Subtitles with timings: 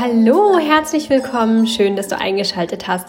[0.00, 1.68] Hallo, herzlich willkommen.
[1.68, 3.06] Schön, dass du eingeschaltet hast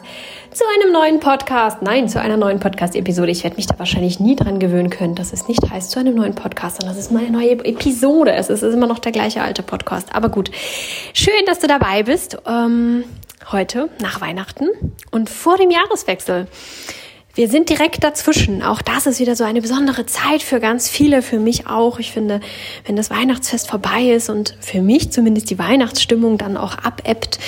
[0.52, 1.81] zu einem neuen Podcast.
[1.81, 3.31] Nein, zu einer neuen Podcast-Episode.
[3.31, 6.13] Ich werde mich da wahrscheinlich nie dran gewöhnen können, dass es nicht heißt zu einem
[6.13, 8.33] neuen Podcast, sondern das ist mal eine neue Episode.
[8.33, 10.13] Es ist immer noch der gleiche alte Podcast.
[10.13, 10.51] Aber gut.
[11.13, 12.37] Schön, dass du dabei bist.
[12.46, 13.05] Ähm,
[13.51, 14.67] heute nach Weihnachten
[15.09, 16.48] und vor dem Jahreswechsel.
[17.40, 18.62] Wir sind direkt dazwischen.
[18.63, 21.98] Auch das ist wieder so eine besondere Zeit für ganz viele, für mich auch.
[21.98, 22.41] Ich finde,
[22.85, 27.39] wenn das Weihnachtsfest vorbei ist und für mich zumindest die Weihnachtsstimmung dann auch abebbt,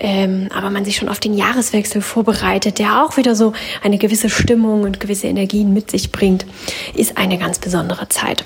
[0.00, 3.52] ähm, aber man sich schon auf den Jahreswechsel vorbereitet, der auch wieder so
[3.84, 6.44] eine gewisse Stimmung und gewisse Energien mit sich bringt,
[6.96, 8.44] ist eine ganz besondere Zeit.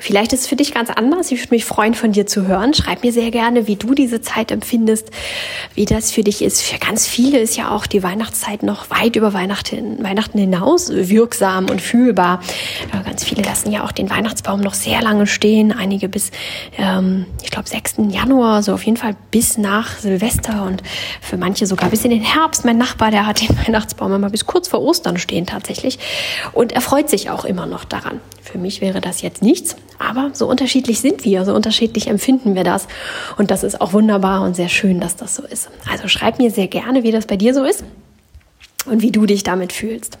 [0.00, 1.32] Vielleicht ist es für dich ganz anders.
[1.32, 2.72] Ich würde mich freuen, von dir zu hören.
[2.72, 5.10] Schreib mir sehr gerne, wie du diese Zeit empfindest,
[5.74, 6.62] wie das für dich ist.
[6.62, 10.04] Für ganz viele ist ja auch die Weihnachtszeit noch weit über Weihnachten,
[10.38, 12.40] hinaus wirksam und fühlbar.
[13.04, 15.72] Ganz viele lassen ja auch den Weihnachtsbaum noch sehr lange stehen.
[15.72, 16.30] Einige bis,
[16.76, 17.96] ähm, ich glaube, 6.
[18.10, 20.82] Januar, so auf jeden Fall bis nach Silvester und
[21.20, 22.64] für manche sogar bis in den Herbst.
[22.64, 25.98] Mein Nachbar, der hat den Weihnachtsbaum immer bis kurz vor Ostern stehen tatsächlich.
[26.52, 28.20] Und er freut sich auch immer noch daran.
[28.50, 29.76] Für mich wäre das jetzt nichts.
[29.98, 32.88] Aber so unterschiedlich sind wir, so unterschiedlich empfinden wir das.
[33.36, 35.68] Und das ist auch wunderbar und sehr schön, dass das so ist.
[35.90, 37.84] Also schreib mir sehr gerne, wie das bei dir so ist
[38.86, 40.18] und wie du dich damit fühlst.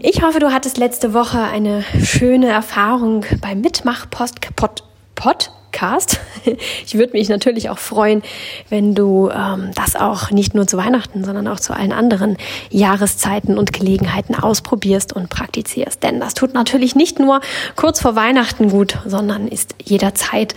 [0.00, 5.52] Ich hoffe, du hattest letzte Woche eine schöne Erfahrung beim Mitmach-Podcast.
[5.72, 6.20] Podcast.
[6.84, 8.22] Ich würde mich natürlich auch freuen,
[8.68, 12.36] wenn du ähm, das auch nicht nur zu Weihnachten, sondern auch zu allen anderen
[12.68, 16.02] Jahreszeiten und Gelegenheiten ausprobierst und praktizierst.
[16.02, 17.40] Denn das tut natürlich nicht nur
[17.76, 20.54] kurz vor Weihnachten gut, sondern ist jederzeit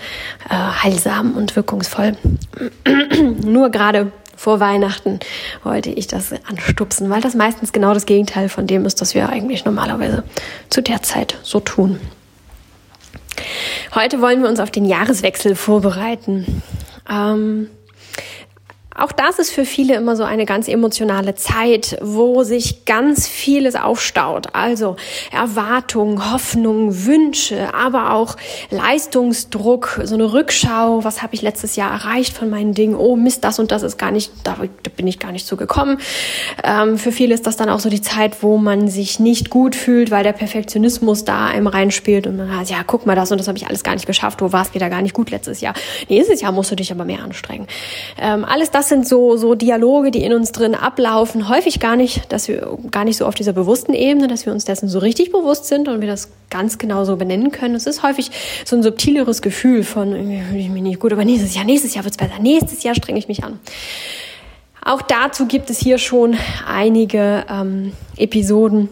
[0.49, 2.17] äh, heilsam und wirkungsvoll.
[3.43, 5.19] nur gerade vor Weihnachten
[5.63, 9.29] wollte ich das anstupsen, weil das meistens genau das Gegenteil von dem ist, was wir
[9.29, 10.23] eigentlich normalerweise
[10.71, 11.99] zu der Zeit so tun.
[13.93, 16.61] Heute wollen wir uns auf den Jahreswechsel vorbereiten.
[17.09, 17.69] Ähm,
[18.97, 23.75] auch das ist für viele immer so eine ganz emotionale Zeit, wo sich ganz vieles
[23.75, 24.47] aufstaut.
[24.53, 24.95] Also
[25.33, 28.37] Erwartungen, Hoffnungen, Wünsche, aber auch
[28.69, 31.03] Leistungsdruck, so eine Rückschau.
[31.03, 32.95] Was habe ich letztes Jahr erreicht von meinen Dingen?
[32.95, 34.55] Oh Mist, das und das ist gar nicht, da
[34.95, 35.99] bin ich gar nicht so gekommen.
[36.63, 39.75] Ähm, für viele ist das dann auch so die Zeit, wo man sich nicht gut
[39.75, 43.39] fühlt, weil der Perfektionismus da einem reinspielt und man sagt, ja, guck mal, das und
[43.39, 44.39] das habe ich alles gar nicht geschafft.
[44.39, 45.73] Du warst wieder gar nicht gut letztes Jahr.
[46.07, 47.67] Nächstes Jahr musst du dich aber mehr anstrengen.
[48.21, 51.49] Ähm, alles das das sind so, so Dialoge, die in uns drin ablaufen.
[51.49, 54.63] Häufig gar nicht, dass wir gar nicht so auf dieser bewussten Ebene, dass wir uns
[54.63, 57.73] dessen so richtig bewusst sind und wir das ganz genau so benennen können.
[57.73, 58.29] Es ist häufig
[58.63, 61.95] so ein subtileres Gefühl von, irgendwie fühle ich mich nicht gut, aber nächstes Jahr, nächstes
[61.95, 63.59] Jahr wird's besser, nächstes Jahr strenge ich mich an.
[64.83, 68.89] Auch dazu gibt es hier schon einige ähm, Episoden,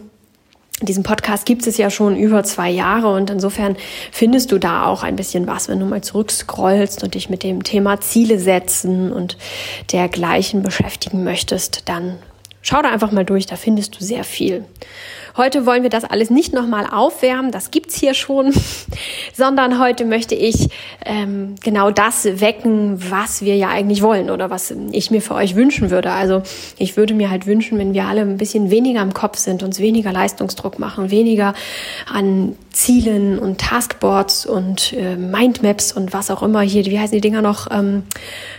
[0.82, 3.76] diesen Podcast gibt es ja schon über zwei Jahre und insofern
[4.10, 7.62] findest du da auch ein bisschen was, wenn du mal zurückscrollst und dich mit dem
[7.62, 9.38] Thema Ziele setzen und
[9.92, 12.18] dergleichen beschäftigen möchtest, dann
[12.60, 14.64] schau da einfach mal durch, da findest du sehr viel.
[15.36, 18.52] Heute wollen wir das alles nicht nochmal aufwärmen, das gibt's hier schon,
[19.34, 20.68] sondern heute möchte ich
[21.04, 25.56] ähm, genau das wecken, was wir ja eigentlich wollen oder was ich mir für euch
[25.56, 26.12] wünschen würde.
[26.12, 26.42] Also
[26.78, 29.80] ich würde mir halt wünschen, wenn wir alle ein bisschen weniger im Kopf sind, uns
[29.80, 31.54] weniger Leistungsdruck machen, weniger
[32.12, 37.20] an Zielen und Taskboards und äh, Mindmaps und was auch immer hier, wie heißen die
[37.20, 38.04] Dinger noch, ähm,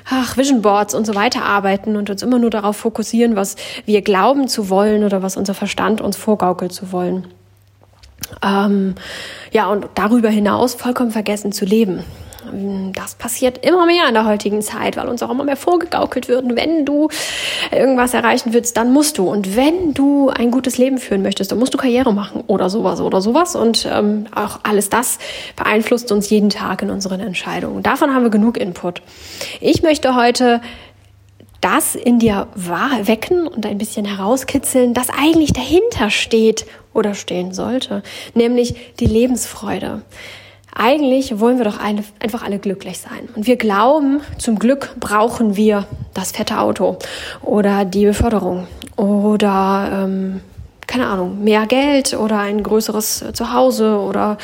[0.10, 4.02] ach, Vision Boards und so weiter arbeiten und uns immer nur darauf fokussieren, was wir
[4.02, 7.28] glauben zu wollen oder was unser Verstand uns vorgaukelt entwickeln zu wollen.
[8.42, 8.96] Ähm,
[9.52, 12.04] ja, und darüber hinaus vollkommen vergessen zu leben.
[12.94, 16.46] Das passiert immer mehr in der heutigen Zeit, weil uns auch immer mehr vorgegaukelt wird.
[16.56, 17.10] Wenn du
[17.72, 19.28] irgendwas erreichen willst, dann musst du.
[19.28, 23.02] Und wenn du ein gutes Leben führen möchtest, dann musst du Karriere machen oder sowas
[23.02, 23.56] oder sowas.
[23.56, 25.18] Und ähm, auch alles das
[25.56, 27.82] beeinflusst uns jeden Tag in unseren Entscheidungen.
[27.82, 29.02] Davon haben wir genug Input.
[29.60, 30.62] Ich möchte heute
[31.66, 38.04] das in dir wecken und ein bisschen herauskitzeln, das eigentlich dahinter steht oder stehen sollte,
[38.36, 40.04] nämlich die Lebensfreude.
[40.76, 43.30] Eigentlich wollen wir doch einfach alle glücklich sein.
[43.36, 46.98] Und wir glauben, zum Glück brauchen wir das fette Auto
[47.42, 50.42] oder die Beförderung oder ähm,
[50.88, 54.38] keine Ahnung, mehr Geld oder ein größeres Zuhause oder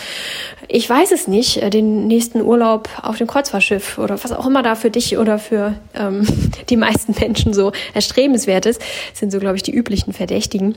[0.67, 4.63] ich weiß es nicht, äh, den nächsten Urlaub auf dem Kreuzfahrtschiff oder was auch immer
[4.63, 6.25] da für dich oder für ähm,
[6.69, 8.81] die meisten Menschen so erstrebenswert ist,
[9.13, 10.75] sind so, glaube ich, die üblichen Verdächtigen.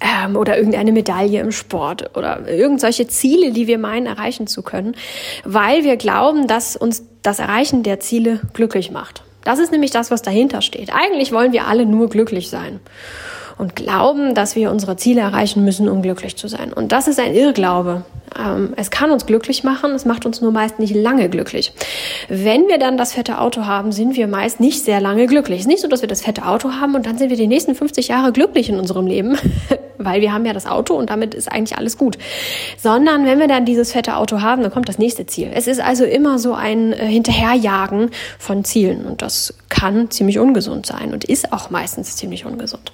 [0.00, 4.94] Ähm, oder irgendeine Medaille im Sport oder irgendwelche Ziele, die wir meinen erreichen zu können,
[5.44, 9.22] weil wir glauben, dass uns das Erreichen der Ziele glücklich macht.
[9.44, 10.90] Das ist nämlich das, was dahinter steht.
[10.92, 12.80] Eigentlich wollen wir alle nur glücklich sein.
[13.60, 16.72] Und glauben, dass wir unsere Ziele erreichen müssen, um glücklich zu sein.
[16.72, 18.02] Und das ist ein Irrglaube.
[18.38, 21.72] Ähm, es kann uns glücklich machen, es macht uns nur meist nicht lange glücklich.
[22.28, 25.60] Wenn wir dann das fette Auto haben, sind wir meist nicht sehr lange glücklich.
[25.60, 27.46] Es ist nicht so, dass wir das fette Auto haben und dann sind wir die
[27.46, 29.36] nächsten 50 Jahre glücklich in unserem Leben,
[29.98, 32.18] weil wir haben ja das Auto und damit ist eigentlich alles gut.
[32.78, 35.50] Sondern wenn wir dann dieses fette Auto haben, dann kommt das nächste Ziel.
[35.52, 40.86] Es ist also immer so ein äh, Hinterherjagen von Zielen und das kann ziemlich ungesund
[40.86, 42.92] sein und ist auch meistens ziemlich ungesund.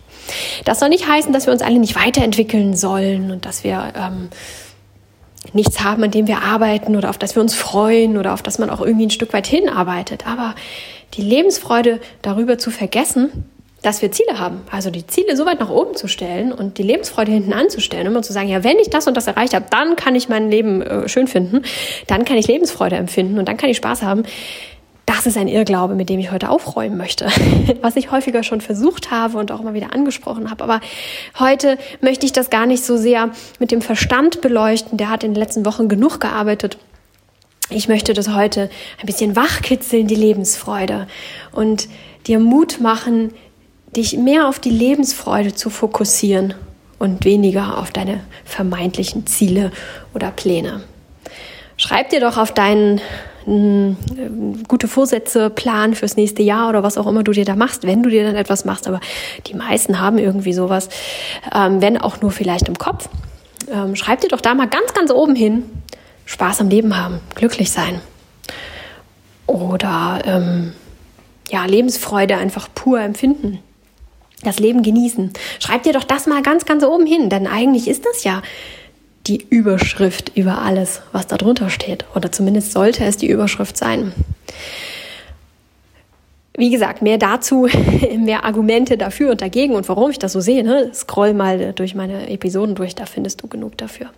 [0.65, 4.29] Das soll nicht heißen, dass wir uns alle nicht weiterentwickeln sollen und dass wir ähm,
[5.55, 8.59] nichts haben, an dem wir arbeiten oder auf das wir uns freuen oder auf das
[8.59, 10.27] man auch irgendwie ein Stück weit hinarbeitet.
[10.27, 10.55] Aber
[11.15, 13.45] die Lebensfreude darüber zu vergessen,
[13.83, 16.83] dass wir Ziele haben, also die Ziele so weit nach oben zu stellen und die
[16.83, 19.95] Lebensfreude hinten anzustellen, immer zu sagen, ja, wenn ich das und das erreicht habe, dann
[19.95, 21.63] kann ich mein Leben äh, schön finden,
[22.07, 24.25] dann kann ich Lebensfreude empfinden und dann kann ich Spaß haben.
[25.07, 27.27] Das ist ein Irrglaube, mit dem ich heute aufräumen möchte,
[27.81, 30.65] was ich häufiger schon versucht habe und auch mal wieder angesprochen habe.
[30.65, 30.81] Aber
[31.39, 33.31] heute möchte ich das gar nicht so sehr
[33.61, 34.99] mit dem Verstand beleuchten.
[34.99, 36.77] Der hat in den letzten Wochen genug gearbeitet.
[37.71, 38.69] Ich möchte das heute
[39.01, 41.07] ein bisschen wachkitzeln, die Lebensfreude
[41.53, 41.89] und
[42.27, 43.33] dir Mut machen,
[43.97, 46.55] dich mehr auf die Lebensfreude zu fokussieren
[46.99, 49.71] und weniger auf deine vermeintlichen Ziele
[50.15, 50.83] oder Pläne.
[51.77, 53.01] Schreib dir doch auf deinen
[53.47, 58.03] gute Vorsätze, Plan fürs nächste Jahr oder was auch immer du dir da machst, wenn
[58.03, 58.89] du dir dann etwas machst.
[58.89, 59.01] Aber
[59.47, 60.89] die meisten haben irgendwie sowas,
[61.55, 63.09] ähm, wenn auch nur vielleicht im Kopf.
[63.73, 65.65] Ähm, schreib dir doch da mal ganz, ganz oben hin,
[66.25, 68.01] Spaß am Leben haben, glücklich sein.
[69.47, 70.73] Oder ähm,
[71.49, 73.61] ja, Lebensfreude einfach pur empfinden.
[74.43, 75.33] Das Leben genießen.
[75.61, 78.43] Schreib dir doch das mal ganz, ganz oben hin, denn eigentlich ist das ja
[79.27, 82.05] die Überschrift über alles, was da drunter steht.
[82.15, 84.13] Oder zumindest sollte es die Überschrift sein.
[86.57, 87.69] Wie gesagt, mehr dazu,
[88.19, 90.65] mehr Argumente dafür und dagegen und warum ich das so sehe.
[90.65, 90.91] Ne?
[90.95, 94.11] Scroll mal durch meine Episoden durch, da findest du genug dafür.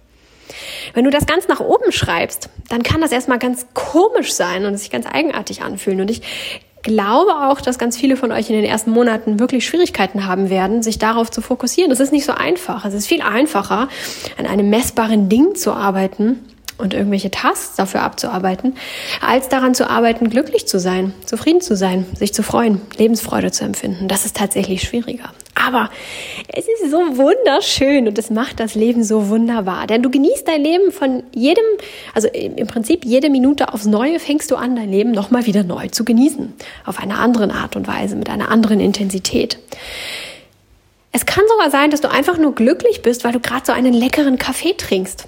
[0.95, 4.77] Wenn du das ganz nach oben schreibst, dann kann das erstmal ganz komisch sein und
[4.77, 6.01] sich ganz eigenartig anfühlen.
[6.01, 6.23] Und ich
[6.89, 10.83] glaube auch, dass ganz viele von euch in den ersten Monaten wirklich Schwierigkeiten haben werden,
[10.83, 11.91] sich darauf zu fokussieren.
[11.91, 12.85] Das ist nicht so einfach.
[12.85, 13.89] Es ist viel einfacher,
[14.37, 16.41] an einem messbaren Ding zu arbeiten
[16.79, 18.77] und irgendwelche Tasks dafür abzuarbeiten,
[19.21, 23.65] als daran zu arbeiten, glücklich zu sein, zufrieden zu sein, sich zu freuen, Lebensfreude zu
[23.65, 24.09] empfinden.
[24.09, 25.33] Das ist tatsächlich schwieriger.
[25.55, 25.91] Aber
[26.47, 29.89] es ist so wunderschön und es macht das Leben so wunderbar.
[29.89, 31.65] Denn du genießt dein Leben von jedem,
[32.15, 35.89] also im Prinzip jede Minute aufs Neue fängst du an, dein Leben nochmal wieder neu
[35.89, 36.55] zu genießen.
[36.87, 39.59] Auf eine andere Art und Weise, mit einer anderen Intensität.
[41.11, 43.95] Es kann sogar sein, dass du einfach nur glücklich bist, weil du gerade so einen
[43.95, 45.27] leckeren Kaffee trinkst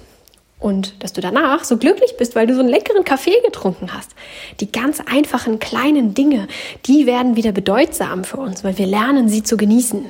[0.61, 4.11] und dass du danach so glücklich bist, weil du so einen leckeren Kaffee getrunken hast.
[4.59, 6.47] Die ganz einfachen kleinen Dinge,
[6.85, 10.05] die werden wieder bedeutsam für uns, weil wir lernen, sie zu genießen.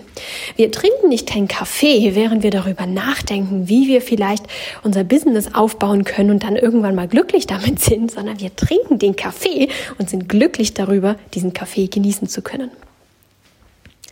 [0.57, 4.45] Wir trinken nicht keinen Kaffee, während wir darüber nachdenken, wie wir vielleicht
[4.83, 9.15] unser Business aufbauen können und dann irgendwann mal glücklich damit sind, sondern wir trinken den
[9.15, 9.69] Kaffee
[9.99, 12.71] und sind glücklich darüber, diesen Kaffee genießen zu können.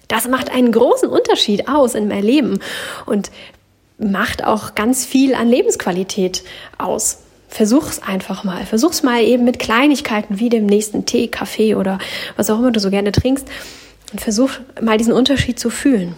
[0.07, 2.59] Das macht einen großen Unterschied aus in meinem Leben.
[3.06, 3.30] Und
[4.00, 6.44] macht auch ganz viel an Lebensqualität
[6.78, 7.19] aus.
[7.48, 8.66] Versuch's einfach mal.
[8.66, 12.00] Versuch's mal eben mit Kleinigkeiten wie dem nächsten Tee, Kaffee oder
[12.36, 13.48] was auch immer du so gerne trinkst.
[14.12, 14.51] Und versuch
[14.81, 16.16] mal diesen Unterschied zu fühlen.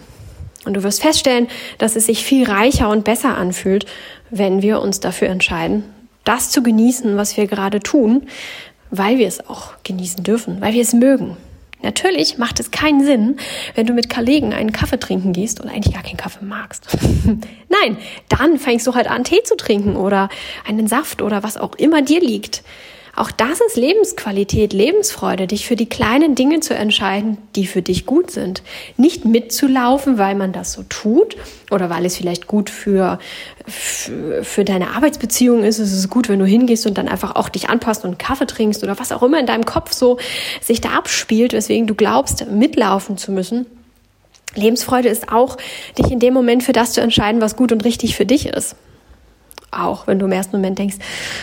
[0.64, 1.48] Und du wirst feststellen,
[1.78, 3.86] dass es sich viel reicher und besser anfühlt,
[4.30, 5.84] wenn wir uns dafür entscheiden,
[6.24, 8.26] das zu genießen, was wir gerade tun,
[8.90, 11.36] weil wir es auch genießen dürfen, weil wir es mögen.
[11.82, 13.36] Natürlich macht es keinen Sinn,
[13.74, 16.86] wenn du mit Kollegen einen Kaffee trinken gehst und eigentlich gar keinen Kaffee magst.
[17.68, 17.96] Nein,
[18.28, 20.28] dann fängst du halt an, Tee zu trinken oder
[20.66, 22.62] einen Saft oder was auch immer dir liegt.
[23.14, 28.06] Auch das ist Lebensqualität, Lebensfreude, dich für die kleinen Dinge zu entscheiden, die für dich
[28.06, 28.62] gut sind.
[28.96, 31.36] Nicht mitzulaufen, weil man das so tut
[31.70, 33.18] oder weil es vielleicht gut für,
[33.68, 35.78] für, für deine Arbeitsbeziehung ist.
[35.78, 38.82] Es ist gut, wenn du hingehst und dann einfach auch dich anpasst und Kaffee trinkst
[38.82, 40.18] oder was auch immer in deinem Kopf so
[40.62, 43.66] sich da abspielt, weswegen du glaubst, mitlaufen zu müssen.
[44.54, 45.58] Lebensfreude ist auch,
[45.98, 48.74] dich in dem Moment für das zu entscheiden, was gut und richtig für dich ist.
[49.74, 50.96] Auch wenn du im ersten Moment denkst,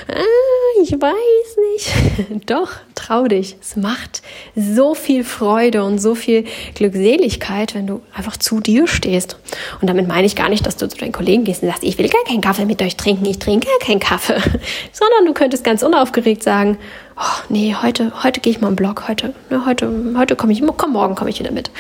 [0.08, 2.46] ah, ich weiß nicht.
[2.50, 3.58] Doch, trau dich.
[3.60, 4.22] Es macht
[4.56, 6.46] so viel Freude und so viel
[6.76, 9.38] Glückseligkeit, wenn du einfach zu dir stehst.
[9.82, 11.98] Und damit meine ich gar nicht, dass du zu deinen Kollegen gehst und sagst, ich
[11.98, 14.38] will gar keinen Kaffee mit euch trinken, ich trinke gar keinen Kaffee.
[14.92, 16.78] Sondern du könntest ganz unaufgeregt sagen,
[17.18, 20.62] oh, nee, heute, heute gehe ich mal im Blog, heute, ne, heute, heute komme ich,
[20.78, 21.72] komm, morgen komme ich wieder mit.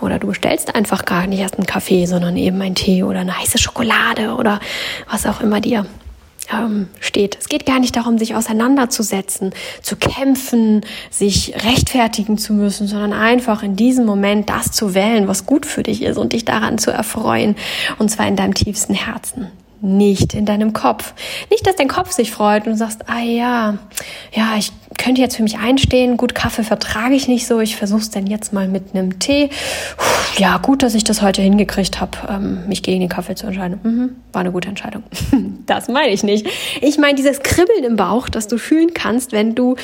[0.00, 3.38] Oder du bestellst einfach gar nicht erst einen Kaffee, sondern eben einen Tee oder eine
[3.38, 4.60] heiße Schokolade oder
[5.10, 5.86] was auch immer dir
[6.52, 7.36] ähm, steht.
[7.38, 13.62] Es geht gar nicht darum, sich auseinanderzusetzen, zu kämpfen, sich rechtfertigen zu müssen, sondern einfach
[13.62, 16.90] in diesem Moment das zu wählen, was gut für dich ist und dich daran zu
[16.90, 17.56] erfreuen,
[17.98, 21.14] und zwar in deinem tiefsten Herzen nicht in deinem Kopf.
[21.50, 23.78] Nicht, dass dein Kopf sich freut und du sagst, ah ja,
[24.32, 26.16] ja, ich könnte jetzt für mich einstehen.
[26.16, 27.60] Gut, Kaffee vertrage ich nicht so.
[27.60, 29.50] Ich versuche es denn jetzt mal mit einem Tee.
[30.38, 33.80] Ja, gut, dass ich das heute hingekriegt habe, ähm, mich gegen den Kaffee zu entscheiden.
[33.82, 35.02] Mhm, war eine gute Entscheidung.
[35.66, 36.46] das meine ich nicht.
[36.80, 39.76] Ich meine dieses Kribbeln im Bauch, das du fühlen kannst, wenn du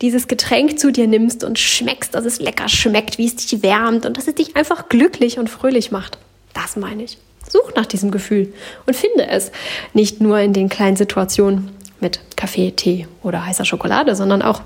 [0.00, 4.06] dieses Getränk zu dir nimmst und schmeckst, dass es lecker schmeckt, wie es dich wärmt
[4.06, 6.18] und dass es dich einfach glücklich und fröhlich macht.
[6.54, 7.18] Das meine ich.
[7.48, 8.52] Such nach diesem Gefühl
[8.86, 9.50] und finde es.
[9.94, 14.60] Nicht nur in den kleinen Situationen mit Kaffee, Tee oder heißer Schokolade, sondern auch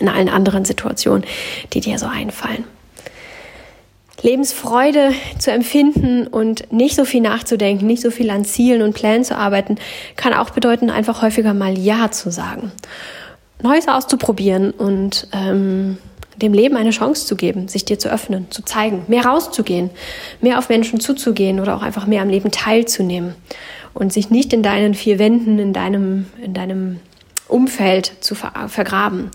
[0.00, 1.24] in allen anderen Situationen,
[1.72, 2.64] die dir so einfallen.
[4.22, 9.24] Lebensfreude zu empfinden und nicht so viel nachzudenken, nicht so viel an Zielen und Plänen
[9.24, 9.78] zu arbeiten,
[10.16, 12.70] kann auch bedeuten, einfach häufiger mal Ja zu sagen.
[13.62, 15.98] Neues auszuprobieren und ähm,
[16.36, 19.90] dem Leben eine Chance zu geben, sich dir zu öffnen, zu zeigen, mehr rauszugehen,
[20.40, 23.34] mehr auf Menschen zuzugehen oder auch einfach mehr am Leben teilzunehmen
[23.94, 27.00] und sich nicht in deinen vier Wänden, in deinem, in deinem
[27.48, 29.30] Umfeld zu vergraben.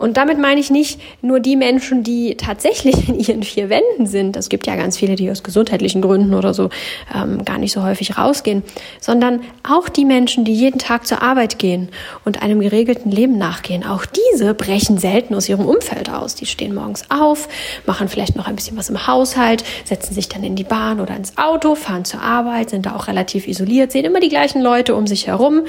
[0.00, 4.34] Und damit meine ich nicht nur die Menschen, die tatsächlich in ihren vier Wänden sind.
[4.36, 6.70] Es gibt ja ganz viele, die aus gesundheitlichen Gründen oder so
[7.14, 8.62] ähm, gar nicht so häufig rausgehen,
[8.98, 11.90] sondern auch die Menschen, die jeden Tag zur Arbeit gehen
[12.24, 13.84] und einem geregelten Leben nachgehen.
[13.84, 16.34] Auch diese brechen selten aus ihrem Umfeld aus.
[16.34, 17.48] Die stehen morgens auf,
[17.84, 21.14] machen vielleicht noch ein bisschen was im Haushalt, setzen sich dann in die Bahn oder
[21.14, 24.94] ins Auto, fahren zur Arbeit, sind da auch relativ isoliert, sehen immer die gleichen Leute
[24.94, 25.66] um sich herum,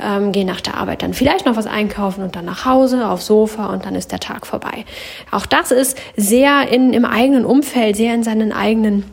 [0.00, 3.26] ähm, gehen nach der Arbeit dann vielleicht noch was einkaufen und dann nach Hause aufs
[3.26, 4.84] Sofa und dann ist der Tag vorbei.
[5.30, 9.04] Auch das ist sehr in, im eigenen Umfeld, sehr in seinen eigenen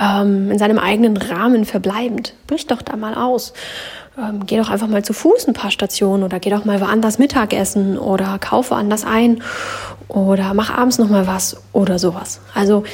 [0.00, 2.34] ähm, in seinem eigenen Rahmen verbleibend.
[2.46, 3.52] Brich doch da mal aus.
[4.18, 7.18] Ähm, geh doch einfach mal zu Fuß ein paar Stationen oder geh doch mal woanders
[7.18, 9.42] Mittagessen oder kaufe anders ein
[10.08, 12.40] oder mach abends noch mal was oder sowas.
[12.54, 12.84] Also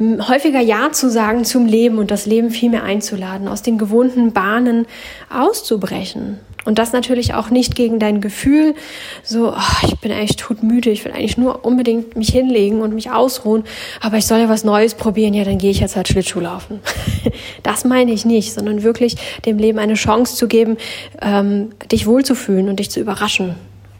[0.00, 4.32] häufiger Ja zu sagen zum Leben und das Leben viel mehr einzuladen, aus den gewohnten
[4.32, 4.86] Bahnen
[5.30, 8.74] auszubrechen und das natürlich auch nicht gegen dein Gefühl,
[9.22, 13.10] so, oh, ich bin eigentlich todmüde, ich will eigentlich nur unbedingt mich hinlegen und mich
[13.10, 13.64] ausruhen,
[14.00, 16.80] aber ich soll ja was Neues probieren, ja, dann gehe ich jetzt halt Schlittschuh laufen.
[17.62, 20.76] das meine ich nicht, sondern wirklich dem Leben eine Chance zu geben,
[21.20, 23.54] ähm, dich wohlzufühlen und dich zu überraschen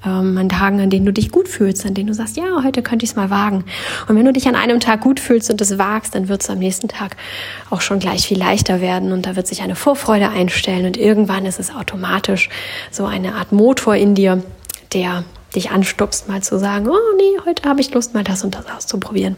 [0.06, 2.82] ähm, an Tagen, an denen du dich gut fühlst, an denen du sagst, ja, heute
[2.82, 3.64] könnte ich es mal wagen.
[4.08, 6.50] Und wenn du dich an einem Tag gut fühlst und es wagst, dann wird es
[6.50, 7.16] am nächsten Tag
[7.70, 11.46] auch schon gleich viel leichter werden und da wird sich eine Vorfreude einstellen und irgendwann
[11.46, 12.48] ist es automatisch
[12.90, 14.42] so eine Art Motor in dir,
[14.92, 18.54] der dich anstupst, mal zu sagen, oh nee, heute habe ich Lust, mal das und
[18.54, 19.36] das auszuprobieren.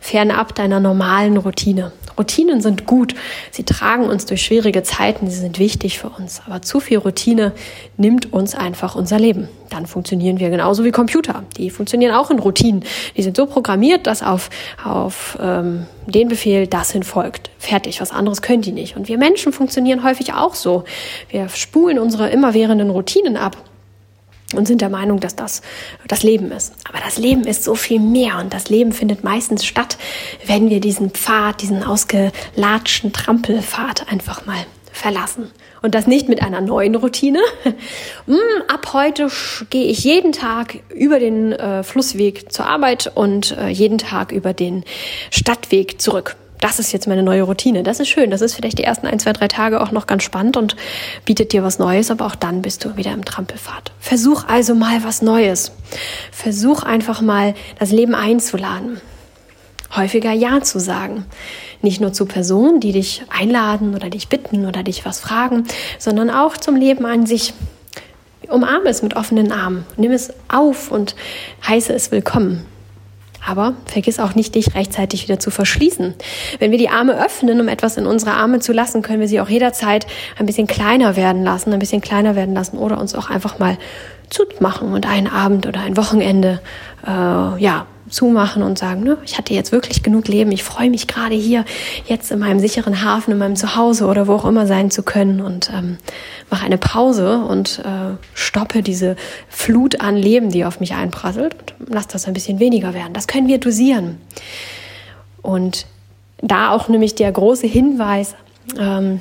[0.00, 1.92] Fernab deiner normalen Routine.
[2.20, 3.14] Routinen sind gut.
[3.50, 5.30] Sie tragen uns durch schwierige Zeiten.
[5.30, 6.42] Sie sind wichtig für uns.
[6.46, 7.52] Aber zu viel Routine
[7.96, 9.48] nimmt uns einfach unser Leben.
[9.70, 11.44] Dann funktionieren wir genauso wie Computer.
[11.56, 12.84] Die funktionieren auch in Routinen.
[13.16, 14.50] Die sind so programmiert, dass auf,
[14.84, 17.50] auf ähm, den Befehl das hin folgt.
[17.58, 18.02] Fertig.
[18.02, 18.96] Was anderes können die nicht.
[18.96, 20.84] Und wir Menschen funktionieren häufig auch so.
[21.30, 23.56] Wir spulen unsere immerwährenden Routinen ab
[24.54, 25.62] und sind der Meinung, dass das
[26.08, 26.74] das Leben ist.
[26.88, 29.96] Aber das Leben ist so viel mehr und das Leben findet meistens statt,
[30.46, 35.50] wenn wir diesen Pfad, diesen ausgelatschten Trampelpfad einfach mal verlassen.
[35.82, 37.40] Und das nicht mit einer neuen Routine.
[38.26, 38.36] Hm,
[38.68, 39.28] ab heute
[39.70, 44.52] gehe ich jeden Tag über den äh, Flussweg zur Arbeit und äh, jeden Tag über
[44.52, 44.84] den
[45.30, 47.82] Stadtweg zurück das ist jetzt meine neue Routine.
[47.82, 48.30] Das ist schön.
[48.30, 50.76] Das ist vielleicht die ersten ein, zwei, drei Tage auch noch ganz spannend und
[51.24, 53.92] bietet dir was Neues, aber auch dann bist du wieder im Trampelfahrt.
[53.98, 55.72] Versuch also mal was Neues.
[56.30, 59.00] Versuch einfach mal das Leben einzuladen.
[59.96, 61.24] Häufiger Ja zu sagen.
[61.82, 65.64] Nicht nur zu Personen, die dich einladen oder dich bitten oder dich was fragen,
[65.98, 67.54] sondern auch zum Leben an sich.
[68.48, 69.86] Umarme es mit offenen Armen.
[69.96, 71.16] Nimm es auf und
[71.66, 72.66] heiße es willkommen.
[73.46, 76.14] Aber vergiss auch nicht, dich rechtzeitig wieder zu verschließen.
[76.58, 79.40] Wenn wir die Arme öffnen, um etwas in unsere Arme zu lassen, können wir sie
[79.40, 80.06] auch jederzeit
[80.38, 83.78] ein bisschen kleiner werden lassen, ein bisschen kleiner werden lassen oder uns auch einfach mal
[84.28, 86.60] zumachen und einen Abend oder ein Wochenende,
[87.06, 91.06] äh, ja, zumachen und sagen, ne, ich hatte jetzt wirklich genug Leben, ich freue mich
[91.06, 91.64] gerade hier
[92.06, 95.40] jetzt in meinem sicheren Hafen, in meinem Zuhause oder wo auch immer sein zu können
[95.40, 95.98] und ähm,
[96.50, 99.16] mache eine Pause und äh, stoppe diese
[99.48, 103.12] Flut an Leben, die auf mich einprasselt und lass das ein bisschen weniger werden.
[103.12, 104.18] Das können wir dosieren.
[105.42, 105.86] Und
[106.42, 108.34] da auch nämlich der große Hinweis,
[108.78, 109.20] ähm,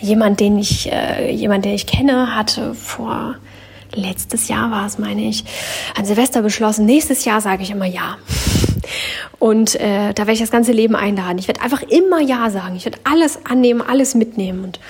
[0.00, 3.36] jemand, den ich, äh, jemand, den ich kenne, hatte vor
[3.94, 5.44] letztes Jahr war es, meine ich,
[5.96, 8.18] an Silvester beschlossen, nächstes Jahr sage ich immer ja.
[9.38, 11.38] Und äh, da werde ich das ganze Leben einladen.
[11.38, 12.76] Ich werde einfach immer Ja sagen.
[12.76, 14.64] Ich werde alles annehmen, alles mitnehmen.
[14.64, 14.80] Und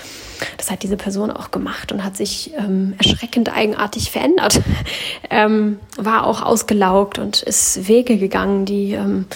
[0.56, 4.61] das hat diese Person auch gemacht und hat sich ähm, erschreckend eigenartig verändert.
[5.30, 9.26] ähm, war auch ausgelaugt und ist Wege gegangen, die ähm,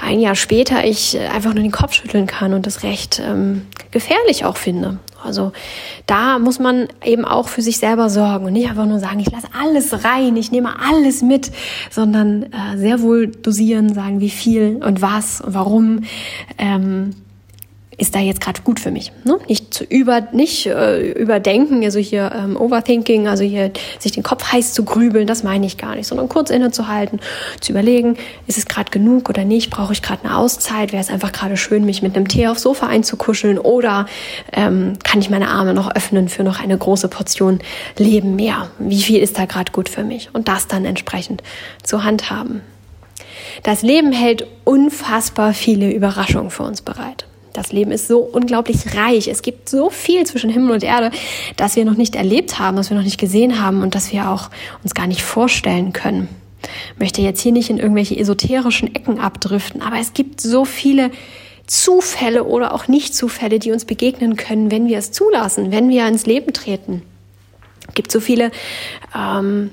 [0.00, 4.44] ein Jahr später ich einfach nur den Kopf schütteln kann und das recht ähm, gefährlich
[4.44, 4.98] auch finde.
[5.24, 5.52] Also
[6.06, 9.30] da muss man eben auch für sich selber sorgen und nicht einfach nur sagen, ich
[9.30, 11.50] lasse alles rein, ich nehme alles mit,
[11.90, 16.00] sondern äh, sehr wohl dosieren, sagen, wie viel und was und warum.
[16.58, 17.14] Ähm,
[17.96, 19.12] ist da jetzt gerade gut für mich.
[19.24, 19.38] Ne?
[19.48, 24.52] Nicht zu über, nicht äh, überdenken, also hier ähm, Overthinking, also hier sich den Kopf
[24.52, 27.20] heiß zu grübeln, das meine ich gar nicht, sondern kurz innezuhalten,
[27.60, 31.10] zu überlegen, ist es gerade genug oder nicht, brauche ich gerade eine Auszeit, wäre es
[31.10, 34.06] einfach gerade schön, mich mit einem Tee aufs Sofa einzukuscheln oder
[34.52, 37.60] ähm, kann ich meine Arme noch öffnen für noch eine große Portion
[37.98, 38.68] Leben mehr?
[38.78, 40.30] Wie viel ist da gerade gut für mich?
[40.32, 41.42] Und das dann entsprechend
[41.82, 42.62] zu handhaben.
[43.62, 47.26] Das Leben hält unfassbar viele Überraschungen für uns bereit.
[47.54, 49.28] Das Leben ist so unglaublich reich.
[49.28, 51.12] Es gibt so viel zwischen Himmel und Erde,
[51.56, 54.28] das wir noch nicht erlebt haben, das wir noch nicht gesehen haben und das wir
[54.28, 54.50] auch
[54.82, 56.28] uns gar nicht vorstellen können.
[56.92, 61.12] Ich möchte jetzt hier nicht in irgendwelche esoterischen Ecken abdriften, aber es gibt so viele
[61.68, 66.26] Zufälle oder auch Nicht-Zufälle, die uns begegnen können, wenn wir es zulassen, wenn wir ins
[66.26, 67.02] Leben treten.
[67.86, 68.50] Es gibt so viele
[69.16, 69.70] ähm,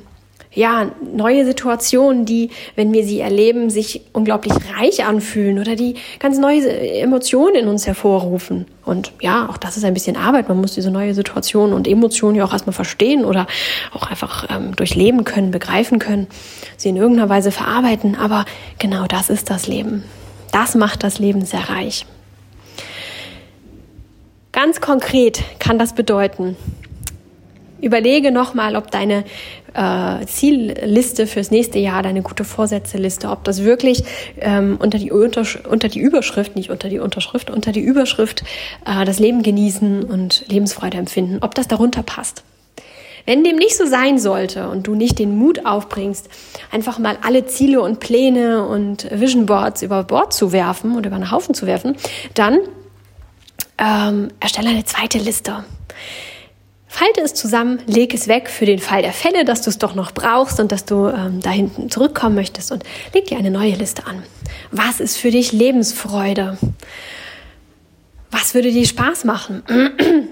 [0.54, 6.38] ja, neue Situationen, die, wenn wir sie erleben, sich unglaublich reich anfühlen oder die ganz
[6.38, 6.68] neue
[7.00, 8.66] Emotionen in uns hervorrufen.
[8.84, 10.50] Und ja, auch das ist ein bisschen Arbeit.
[10.50, 13.48] Man muss diese neue Situation und Emotionen ja auch erstmal verstehen oder
[13.94, 16.28] auch einfach ähm, durchleben können, begreifen können,
[16.76, 18.18] sie in irgendeiner Weise verarbeiten.
[18.18, 18.44] Aber
[18.78, 20.04] genau das ist das Leben.
[20.52, 22.06] Das macht das Leben sehr reich.
[24.52, 26.58] Ganz konkret kann das bedeuten,
[27.82, 29.24] Überlege nochmal, ob deine
[29.74, 34.04] äh, Zielliste fürs nächste Jahr, deine gute Vorsätze-Liste, ob das wirklich
[34.40, 38.44] ähm, unter, die Untersch unter die Überschrift, nicht unter die Unterschrift, unter die Überschrift
[38.86, 42.44] äh, das Leben genießen und Lebensfreude empfinden, ob das darunter passt.
[43.26, 46.28] Wenn dem nicht so sein sollte und du nicht den Mut aufbringst,
[46.72, 51.18] einfach mal alle Ziele und Pläne und Vision Boards über Bord zu werfen oder über
[51.18, 51.98] einen Haufen zu werfen,
[52.34, 52.60] dann
[53.78, 55.64] ähm, erstelle eine zweite Liste.
[56.94, 59.96] Falte es zusammen, leg es weg für den Fall der Fälle, dass du es doch
[59.96, 63.76] noch brauchst und dass du ähm, da hinten zurückkommen möchtest und leg dir eine neue
[63.76, 64.22] Liste an.
[64.72, 66.58] Was ist für dich Lebensfreude?
[68.30, 69.64] Was würde dir Spaß machen?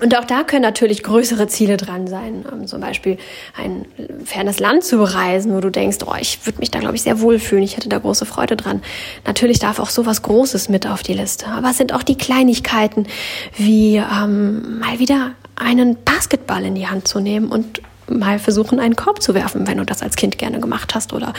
[0.00, 3.18] Und auch da können natürlich größere Ziele dran sein, ähm, zum Beispiel
[3.54, 3.84] ein
[4.24, 7.20] fernes Land zu bereisen, wo du denkst, oh, ich würde mich da, glaube ich, sehr
[7.20, 8.82] wohlfühlen, ich hätte da große Freude dran.
[9.26, 11.46] Natürlich darf auch sowas Großes mit auf die Liste.
[11.46, 13.06] Aber es sind auch die Kleinigkeiten,
[13.58, 18.96] wie ähm, mal wieder einen Basketball in die Hand zu nehmen und mal versuchen, einen
[18.96, 21.32] Korb zu werfen, wenn du das als Kind gerne gemacht hast oder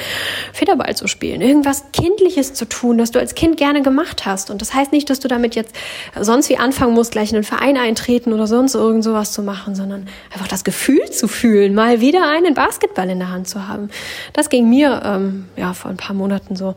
[0.54, 1.42] Federball zu spielen.
[1.42, 4.50] Irgendwas Kindliches zu tun, das du als Kind gerne gemacht hast.
[4.50, 5.76] Und das heißt nicht, dass du damit jetzt
[6.20, 9.76] sonst wie anfangen musst, gleich in einen Verein eintreten oder sonst irgend sowas zu machen,
[9.76, 13.90] sondern einfach das Gefühl zu fühlen, mal wieder einen Basketball in der Hand zu haben.
[14.34, 16.76] Das ging mir ähm, ja vor ein paar Monaten so.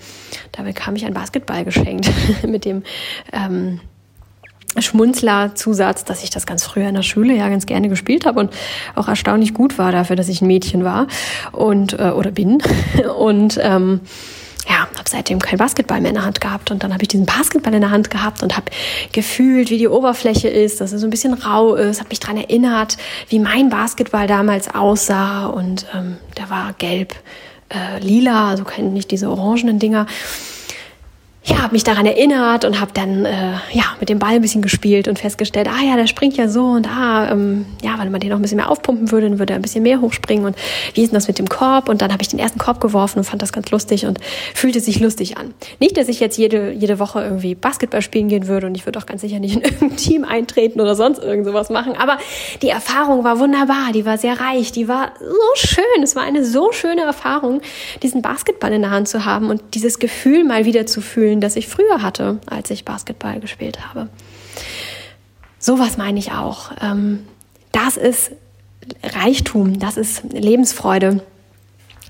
[0.53, 2.11] Da bekam ich einen Basketball geschenkt
[2.47, 2.83] mit dem
[3.33, 3.81] ähm,
[4.79, 8.53] Schmunzler-Zusatz, dass ich das ganz früher in der Schule ja ganz gerne gespielt habe und
[8.95, 11.07] auch erstaunlich gut war dafür, dass ich ein Mädchen war
[11.53, 12.63] und äh, oder bin.
[13.19, 14.01] Und ähm,
[14.69, 16.71] ja, habe seitdem kein Basketball mehr in der Hand gehabt.
[16.71, 18.67] Und dann habe ich diesen Basketball in der Hand gehabt und habe
[19.13, 22.37] gefühlt, wie die Oberfläche ist, dass er so ein bisschen rau ist, habe mich dran
[22.37, 22.97] erinnert,
[23.29, 25.47] wie mein Basketball damals aussah.
[25.47, 27.15] Und ähm, der war gelb,
[27.69, 30.07] äh, lila, also nicht diese orangenen Dinger
[31.47, 34.63] ja, habe mich daran erinnert und habe dann äh, ja mit dem Ball ein bisschen
[34.63, 38.21] gespielt und festgestellt, ah ja, der springt ja so und ah, ähm, ja, wenn man
[38.21, 40.57] den noch ein bisschen mehr aufpumpen würde, dann würde er ein bisschen mehr hochspringen und
[40.95, 41.89] wie ist denn das mit dem Korb?
[41.89, 44.19] Und dann habe ich den ersten Korb geworfen und fand das ganz lustig und
[44.55, 45.55] fühlte sich lustig an.
[45.79, 48.99] Nicht, dass ich jetzt jede, jede Woche irgendwie Basketball spielen gehen würde und ich würde
[48.99, 52.19] auch ganz sicher nicht in irgendein Team eintreten oder sonst irgend sowas machen, aber
[52.61, 56.45] die Erfahrung war wunderbar, die war sehr reich, die war so schön, es war eine
[56.45, 57.61] so schöne Erfahrung,
[58.03, 61.41] diesen Basketball in der Hand zu haben und dieses Gefühl mal wieder zu fühlen, Gefühlen,
[61.41, 64.09] das ich früher hatte, als ich Basketball gespielt habe.
[65.59, 66.73] Sowas meine ich auch.
[66.81, 67.27] Ähm,
[67.73, 68.33] das ist
[69.03, 71.23] Reichtum, das ist Lebensfreude.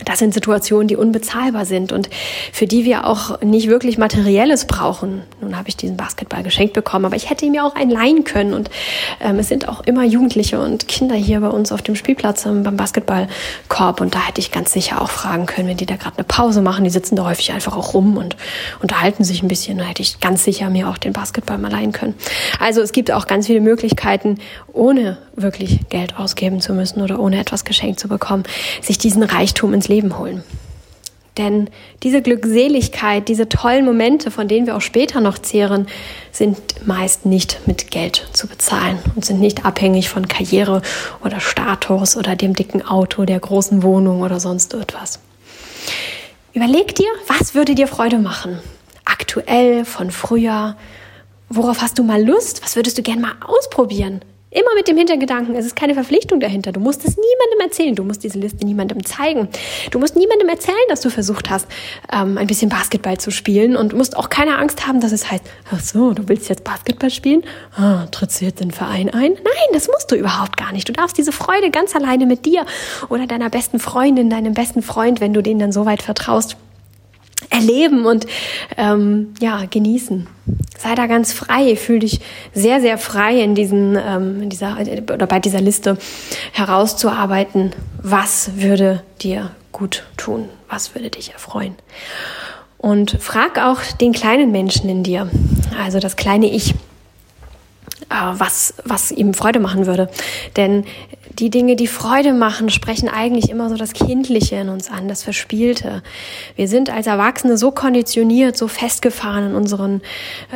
[0.07, 2.09] Das sind Situationen, die unbezahlbar sind und
[2.53, 5.23] für die wir auch nicht wirklich Materielles brauchen.
[5.41, 8.23] Nun habe ich diesen Basketball geschenkt bekommen, aber ich hätte ihm ja auch einen leihen
[8.23, 8.55] können.
[8.55, 8.71] Und
[9.21, 12.63] ähm, es sind auch immer Jugendliche und Kinder hier bei uns auf dem Spielplatz ähm,
[12.63, 14.01] beim Basketballkorb.
[14.01, 16.63] Und da hätte ich ganz sicher auch fragen können, wenn die da gerade eine Pause
[16.63, 16.85] machen.
[16.85, 18.37] Die sitzen da häufig einfach auch rum und
[18.81, 19.79] unterhalten sich ein bisschen.
[19.79, 22.15] Da hätte ich ganz sicher mir auch den Basketball mal leihen können.
[22.61, 24.39] Also es gibt auch ganz viele Möglichkeiten,
[24.73, 28.45] ohne wirklich Geld ausgeben zu müssen oder ohne etwas geschenkt zu bekommen,
[28.83, 30.43] sich diesen Reichtum ins Leben holen.
[31.37, 31.69] Denn
[32.03, 35.87] diese Glückseligkeit, diese tollen Momente, von denen wir auch später noch zehren,
[36.33, 40.81] sind meist nicht mit Geld zu bezahlen und sind nicht abhängig von Karriere
[41.23, 45.19] oder Status oder dem dicken Auto, der großen Wohnung oder sonst etwas.
[46.55, 48.59] Überleg dir, was würde dir Freude machen?
[49.05, 50.77] Aktuell, von früher.
[51.51, 52.63] Worauf hast du mal Lust?
[52.65, 54.23] Was würdest du gern mal ausprobieren?
[54.57, 56.73] Immer mit dem Hintergedanken, es ist keine Verpflichtung dahinter.
[56.73, 57.95] Du musst es niemandem erzählen.
[57.95, 59.49] Du musst diese Liste niemandem zeigen.
[59.91, 61.67] Du musst niemandem erzählen, dass du versucht hast,
[62.11, 65.45] ähm, ein bisschen Basketball zu spielen und musst auch keine Angst haben, dass es heißt,
[65.71, 67.45] ach so, du willst jetzt Basketball spielen?
[67.77, 69.33] Ah, trittst du jetzt den Verein ein?
[69.33, 70.89] Nein, das musst du überhaupt gar nicht.
[70.89, 72.65] Du darfst diese Freude ganz alleine mit dir
[73.11, 76.57] oder deiner besten Freundin, deinem besten Freund, wenn du denen dann so weit vertraust,
[77.51, 78.27] erleben und
[78.77, 80.27] ähm, ja genießen.
[80.79, 82.21] Sei da ganz frei, fühl dich
[82.53, 85.97] sehr sehr frei in diesen ähm, in dieser oder bei dieser Liste
[86.53, 91.75] herauszuarbeiten, was würde dir gut tun, was würde dich erfreuen.
[92.79, 95.29] Und frag auch den kleinen Menschen in dir,
[95.83, 96.75] also das kleine Ich, äh,
[98.33, 100.09] was, was ihm Freude machen würde.
[100.57, 100.85] Denn
[101.39, 105.23] die Dinge, die Freude machen, sprechen eigentlich immer so das Kindliche in uns an, das
[105.23, 106.03] Verspielte.
[106.57, 110.01] Wir sind als Erwachsene so konditioniert, so festgefahren in unseren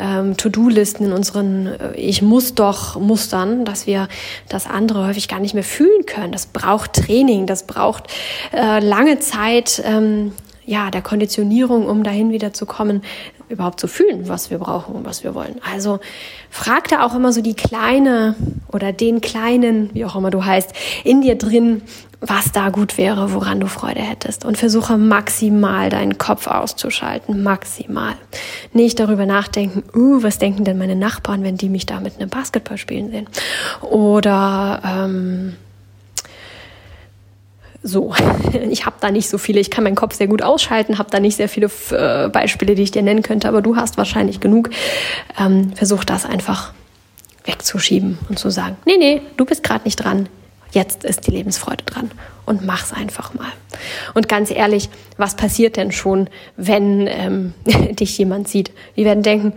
[0.00, 4.08] ähm, To-Do-Listen, in unseren äh, Ich muss doch Mustern, dass wir
[4.48, 6.32] das andere häufig gar nicht mehr fühlen können.
[6.32, 8.04] Das braucht Training, das braucht
[8.52, 9.82] äh, lange Zeit.
[9.84, 10.32] Ähm,
[10.64, 13.02] ja, der Konditionierung, um dahin wieder zu kommen,
[13.50, 15.56] überhaupt zu fühlen, was wir brauchen und was wir wollen.
[15.70, 16.00] Also
[16.50, 18.36] frag da auch immer so die kleine
[18.72, 20.72] oder den kleinen, wie auch immer du heißt,
[21.04, 21.82] in dir drin,
[22.20, 24.44] was da gut wäre, woran du Freude hättest.
[24.44, 28.14] Und versuche maximal deinen Kopf auszuschalten, maximal.
[28.72, 32.28] Nicht darüber nachdenken, uh, was denken denn meine Nachbarn, wenn die mich da mit einem
[32.28, 33.26] Basketball spielen sehen?
[33.80, 35.56] Oder ähm,
[37.82, 38.14] so,
[38.70, 41.20] ich habe da nicht so viele, ich kann meinen Kopf sehr gut ausschalten, habe da
[41.20, 44.70] nicht sehr viele äh, Beispiele, die ich dir nennen könnte, aber du hast wahrscheinlich genug.
[45.38, 46.72] Ähm, versuch das einfach
[47.44, 50.28] wegzuschieben und zu sagen, nee, nee, du bist gerade nicht dran,
[50.72, 52.10] jetzt ist die Lebensfreude dran
[52.46, 53.50] und mach's einfach mal.
[54.14, 58.72] Und ganz ehrlich, was passiert denn schon, wenn ähm, dich jemand sieht?
[58.96, 59.54] Die werden denken,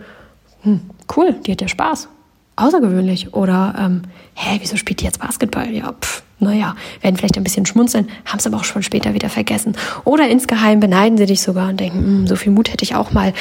[0.62, 0.80] hm,
[1.16, 2.08] cool, die hat ja Spaß,
[2.56, 4.02] außergewöhnlich oder ähm,
[4.34, 5.70] hä, wieso spielt die jetzt Basketball?
[5.70, 9.28] Ja, pff, naja, werden vielleicht ein bisschen schmunzeln, haben es aber auch schon später wieder
[9.28, 9.76] vergessen.
[10.04, 13.12] Oder insgeheim beneiden sie dich sogar und denken, hm, so viel Mut hätte ich auch
[13.12, 13.32] mal,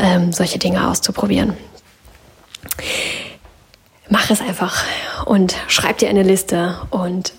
[0.00, 1.54] ähm, solche Dinge auszuprobieren.
[4.08, 4.84] Mach es einfach
[5.24, 7.32] und schreib dir eine Liste und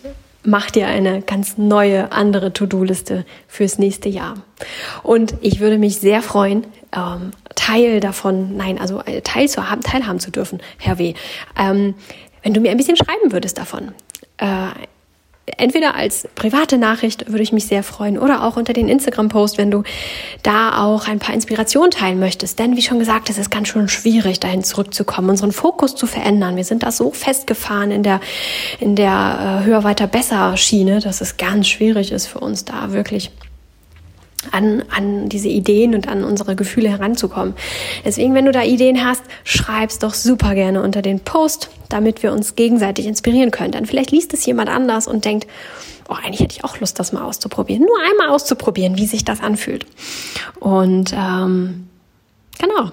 [0.43, 4.35] mach dir eine ganz neue, andere To-Do-Liste fürs nächste Jahr.
[5.03, 6.65] Und ich würde mich sehr freuen,
[6.95, 11.13] ähm, Teil davon, nein, also äh, Teil zu haben, teilhaben zu dürfen, Herr W.,
[11.57, 11.95] ähm,
[12.43, 13.93] wenn du mir ein bisschen schreiben würdest davon.
[14.37, 14.67] Äh,
[15.57, 19.71] entweder als private Nachricht würde ich mich sehr freuen oder auch unter den Instagram-Post, wenn
[19.71, 19.83] du
[20.43, 22.59] da auch ein paar Inspirationen teilen möchtest.
[22.59, 26.55] Denn wie schon gesagt, es ist ganz schön schwierig, dahin zurückzukommen, unseren Fokus zu verändern.
[26.55, 28.19] Wir sind da so festgefahren in der,
[28.79, 32.91] in der äh, höher, weiter, besser Schiene, dass es ganz schwierig ist für uns da
[32.91, 33.31] wirklich
[34.51, 37.55] an, an diese Ideen und an unsere Gefühle heranzukommen.
[38.03, 42.31] Deswegen, wenn du da Ideen hast, schreib's doch super gerne unter den Post, damit wir
[42.31, 43.71] uns gegenseitig inspirieren können.
[43.71, 45.47] Dann vielleicht liest es jemand anders und denkt,
[46.09, 47.83] oh, eigentlich hätte ich auch Lust, das mal auszuprobieren.
[47.83, 49.85] Nur einmal auszuprobieren, wie sich das anfühlt.
[50.59, 51.87] Und ähm,
[52.59, 52.91] genau.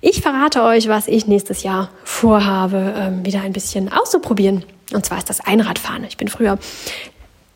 [0.00, 4.64] Ich verrate euch, was ich nächstes Jahr vorhabe, ähm, wieder ein bisschen auszuprobieren.
[4.92, 6.04] Und zwar ist das Einradfahren.
[6.04, 6.58] Ich bin früher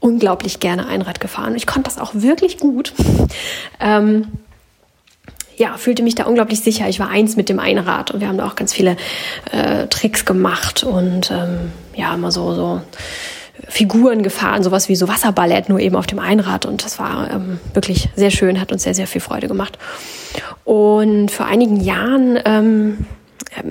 [0.03, 1.55] unglaublich gerne Einrad gefahren.
[1.55, 2.93] Ich konnte das auch wirklich gut.
[3.85, 4.27] Ähm,
[5.57, 6.88] ja, fühlte mich da unglaublich sicher.
[6.88, 8.97] Ich war eins mit dem Einrad und wir haben da auch ganz viele
[9.51, 12.81] äh, Tricks gemacht und ähm, ja, immer so, so
[13.69, 16.65] Figuren gefahren, sowas wie so Wasserballett, nur eben auf dem Einrad.
[16.65, 19.79] Und das war ähm, wirklich sehr schön, hat uns sehr, sehr viel Freude gemacht.
[20.65, 23.07] Und vor einigen Jahren ähm,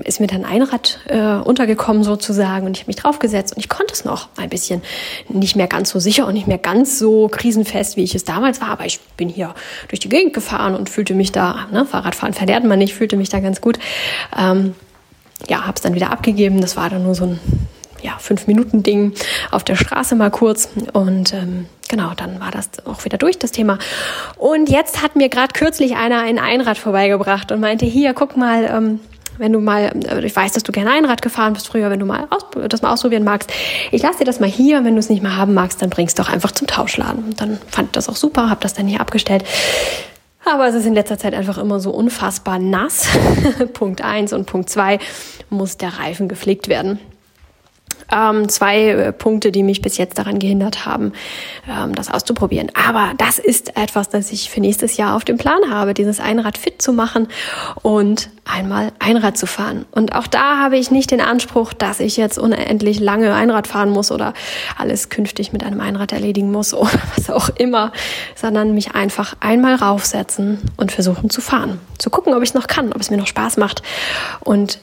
[0.03, 3.69] ist mir dann ein Rad äh, untergekommen sozusagen und ich habe mich draufgesetzt und ich
[3.69, 4.81] konnte es noch ein bisschen
[5.29, 8.61] nicht mehr ganz so sicher und nicht mehr ganz so krisenfest, wie ich es damals
[8.61, 9.53] war, aber ich bin hier
[9.87, 13.29] durch die Gegend gefahren und fühlte mich da, ne, Fahrradfahren verlernt man nicht, fühlte mich
[13.29, 13.79] da ganz gut.
[14.37, 14.75] Ähm,
[15.49, 17.39] ja, habe es dann wieder abgegeben, das war dann nur so ein
[18.03, 19.13] ja, fünf Minuten Ding
[19.51, 23.51] auf der Straße mal kurz und ähm, genau, dann war das auch wieder durch, das
[23.51, 23.77] Thema.
[24.37, 28.65] Und jetzt hat mir gerade kürzlich einer ein Einrad vorbeigebracht und meinte, hier, guck mal,
[28.65, 28.99] ähm,
[29.37, 32.05] wenn du mal, äh, ich weiß, dass du gerne Einrad gefahren bist früher, wenn du
[32.05, 33.51] mal aus, das mal ausprobieren magst,
[33.91, 36.17] ich lasse dir das mal hier, wenn du es nicht mehr haben magst, dann bringst
[36.17, 37.23] du doch einfach zum Tauschladen.
[37.23, 39.43] Und dann fand ich das auch super, habe das dann hier abgestellt.
[40.43, 43.07] Aber es ist in letzter Zeit einfach immer so unfassbar nass.
[43.73, 44.99] Punkt eins und Punkt zwei
[45.49, 46.99] muss der Reifen gepflegt werden.
[48.11, 51.13] Ähm, zwei äh, Punkte, die mich bis jetzt daran gehindert haben,
[51.69, 52.71] ähm, das auszuprobieren.
[52.73, 56.57] Aber das ist etwas, das ich für nächstes Jahr auf dem Plan habe, dieses Einrad
[56.57, 57.27] fit zu machen
[57.81, 59.85] und einmal Einrad zu fahren.
[59.91, 63.89] Und auch da habe ich nicht den Anspruch, dass ich jetzt unendlich lange Einrad fahren
[63.89, 64.33] muss oder
[64.77, 67.91] alles künftig mit einem Einrad erledigen muss oder was auch immer,
[68.35, 71.79] sondern mich einfach einmal raufsetzen und versuchen zu fahren.
[71.97, 73.81] Zu gucken, ob ich es noch kann, ob es mir noch Spaß macht
[74.41, 74.79] und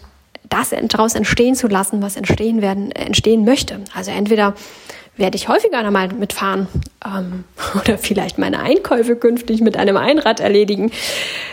[0.49, 3.81] das daraus entstehen zu lassen, was entstehen werden, entstehen möchte.
[3.95, 4.55] Also entweder
[5.19, 6.69] werde ich häufiger einmal mitfahren
[7.05, 10.91] ähm, oder vielleicht meine Einkäufe künftig mit einem Einrad erledigen.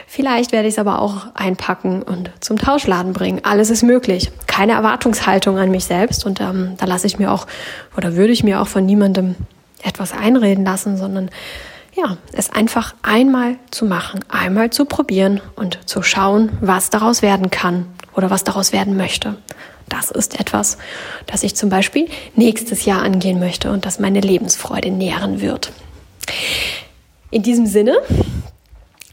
[0.08, 3.42] Vielleicht werde ich es aber auch einpacken und zum Tauschladen bringen.
[3.44, 4.32] Alles ist möglich.
[4.48, 7.48] Keine Erwartungshaltung an mich selbst und ähm, da lasse ich mir auch
[7.98, 9.36] oder würde ich mir auch von niemandem
[9.84, 11.30] etwas einreden lassen, sondern
[11.96, 17.52] ja, es einfach einmal zu machen, einmal zu probieren und zu schauen, was daraus werden
[17.52, 19.38] kann oder was daraus werden möchte.
[19.90, 20.78] Das ist etwas,
[21.28, 25.72] das ich zum Beispiel nächstes Jahr angehen möchte und das meine Lebensfreude nähren wird.
[27.30, 27.98] In diesem Sinne,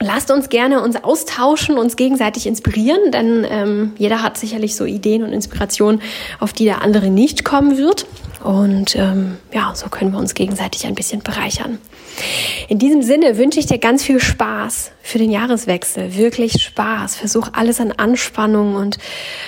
[0.01, 5.23] lasst uns gerne uns austauschen, uns gegenseitig inspirieren, denn ähm, jeder hat sicherlich so Ideen
[5.23, 6.01] und Inspirationen,
[6.41, 8.07] auf die der andere nicht kommen wird.
[8.43, 11.79] Und ähm, ja, so können wir uns gegenseitig ein bisschen bereichern.
[12.69, 16.17] In diesem Sinne wünsche ich dir ganz viel Spaß für den Jahreswechsel.
[16.17, 17.17] Wirklich Spaß.
[17.17, 18.99] Versuch alles an Anspannung und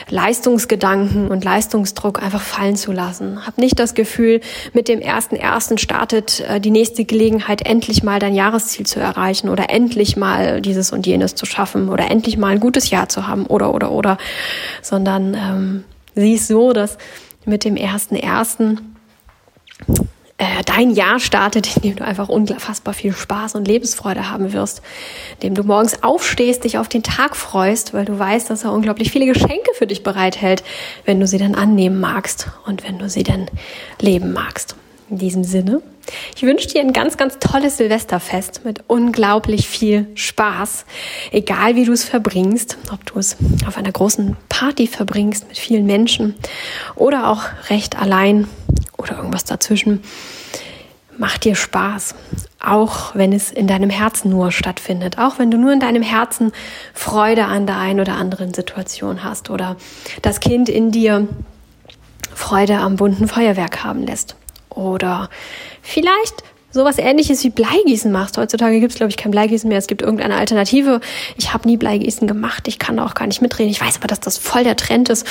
[0.09, 3.47] Leistungsgedanken und Leistungsdruck einfach fallen zu lassen.
[3.47, 4.41] Hab nicht das Gefühl,
[4.73, 9.49] mit dem ersten ersten startet äh, die nächste Gelegenheit, endlich mal dein Jahresziel zu erreichen
[9.49, 13.27] oder endlich mal dieses und jenes zu schaffen oder endlich mal ein gutes Jahr zu
[13.27, 14.19] haben oder oder oder,
[14.83, 16.99] sondern ähm, sieh so, dass
[17.47, 18.97] mit dem ersten ersten
[20.37, 24.83] äh, dein Jahr startet, in dem du einfach unfassbar viel Spaß und Lebensfreude haben wirst,
[25.35, 29.13] indem du morgens aufstehst, dich auf den Tag freust, weil du weißt, dass er unglaublich
[29.13, 30.65] viele Geschenke für dich bereithält,
[31.05, 33.49] wenn du sie dann annehmen magst und wenn du sie dann
[34.01, 34.77] leben magst.
[35.11, 35.83] In diesem Sinne,
[36.35, 40.87] ich wünsche dir ein ganz, ganz tolles Silvesterfest mit unglaublich viel Spaß.
[41.31, 43.37] Egal wie du es verbringst, ob du es
[43.67, 46.35] auf einer großen Party verbringst mit vielen Menschen
[46.95, 48.49] oder auch recht allein
[48.97, 50.03] oder irgendwas dazwischen.
[51.17, 52.15] Mach dir Spaß,
[52.61, 56.51] auch wenn es in deinem Herzen nur stattfindet, auch wenn du nur in deinem Herzen
[56.93, 59.77] Freude an der einen oder anderen Situation hast oder
[60.23, 61.29] das Kind in dir
[62.35, 64.35] Freude am bunten Feuerwerk haben lässt
[64.75, 65.29] oder
[65.83, 66.43] vielleicht
[66.75, 68.37] sowas ähnliches wie Bleigießen machst.
[68.37, 69.79] Heutzutage gibt es, glaube ich, kein Bleigießen mehr.
[69.79, 71.01] Es gibt irgendeine Alternative.
[71.37, 72.67] Ich habe nie Bleigießen gemacht.
[72.67, 73.71] Ich kann auch gar nicht mitreden.
[73.71, 75.27] Ich weiß aber, dass das voll der Trend ist.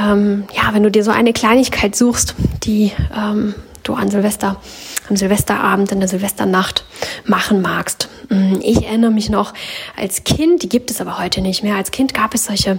[0.00, 4.56] Ähm, ja, wenn du dir so eine Kleinigkeit suchst, die ähm, du an Silvester,
[5.12, 6.84] am Silvesterabend, in der Silvesternacht
[7.26, 8.08] machen magst.
[8.30, 9.52] Mm, ich erinnere mich noch
[9.94, 11.76] als Kind, die gibt es aber heute nicht mehr.
[11.76, 12.78] Als Kind gab es solche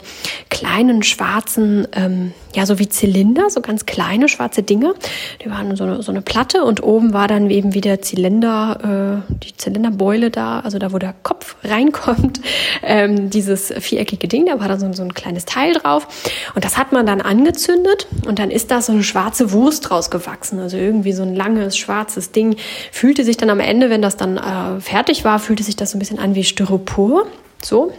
[0.50, 4.96] kleinen schwarzen, ähm, ja, so wie Zylinder, so ganz kleine schwarze Dinge.
[5.44, 9.34] Die waren so eine, so eine Platte und oben war dann eben wieder Zylinder, äh,
[9.44, 12.42] die Zylinderbeule da, also da, wo der Kopf reinkommt,
[12.84, 16.08] ähm, dieses viereckige Ding, da war da so, so ein kleines Teil drauf.
[16.56, 20.60] Und das hat man dann angezündet und dann ist da so eine schwarze Wurst rausgewachsen.
[20.60, 22.56] Also irgendwie so ein langes, schwarzes Ding.
[22.92, 25.98] Fühlte sich dann am Ende, wenn das dann äh, fertig war, fühlte sich das so
[25.98, 27.26] ein bisschen an wie Styropor.
[27.64, 27.92] So.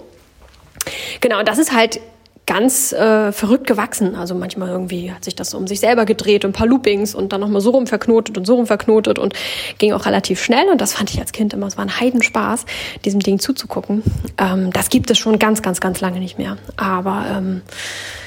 [1.21, 2.01] Genau, das ist halt
[2.47, 4.15] ganz äh, verrückt gewachsen.
[4.15, 7.33] Also manchmal irgendwie hat sich das um sich selber gedreht und ein paar Loopings und
[7.33, 9.35] dann nochmal so rum verknotet und so rum verknotet und
[9.79, 10.69] ging auch relativ schnell.
[10.69, 12.67] Und das fand ich als Kind immer, es war ein Heidenspaß,
[13.05, 14.03] diesem Ding zuzugucken.
[14.39, 16.59] Ähm, das gibt es schon ganz, ganz, ganz lange nicht mehr.
[16.77, 17.63] Aber ähm,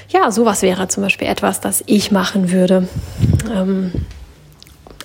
[0.09, 2.87] ja, sowas wäre zum Beispiel etwas, das ich machen würde.
[3.53, 3.91] Ähm,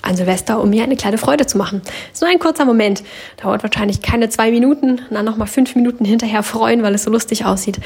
[0.03, 1.83] an Silvester, um mir eine kleine Freude zu machen.
[2.13, 3.03] Ist nur ein kurzer Moment.
[3.41, 7.45] Dauert wahrscheinlich keine zwei Minuten, dann nochmal fünf Minuten hinterher freuen, weil es so lustig
[7.45, 7.79] aussieht.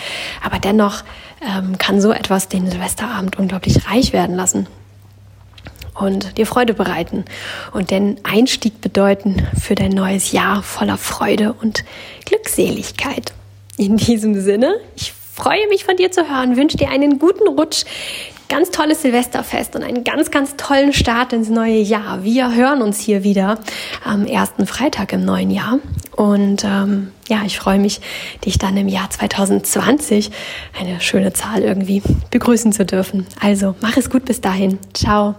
[0.42, 1.04] Aber dennoch
[1.42, 4.66] ähm, kann so etwas den Silvesterabend unglaublich reich werden lassen
[5.98, 7.24] und dir Freude bereiten
[7.72, 11.84] und den Einstieg bedeuten für dein neues Jahr voller Freude und
[12.24, 13.32] Glückseligkeit.
[13.76, 17.84] In diesem Sinne, ich freue mich von dir zu hören, wünsche dir einen guten Rutsch
[18.48, 22.22] ganz tolles Silvesterfest und einen ganz, ganz tollen Start ins neue Jahr.
[22.22, 23.58] Wir hören uns hier wieder
[24.04, 25.78] am ersten Freitag im neuen Jahr.
[26.14, 28.00] Und ähm, ja, ich freue mich,
[28.44, 30.30] dich dann im Jahr 2020,
[30.78, 33.26] eine schöne Zahl irgendwie, begrüßen zu dürfen.
[33.40, 34.78] Also, mach es gut bis dahin.
[34.94, 35.34] Ciao.